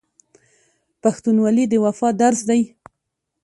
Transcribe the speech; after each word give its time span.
پښتونولي 1.01 1.65
د 1.69 1.73
وفا 1.85 2.09
درس 2.21 2.39
دی. 2.49 2.61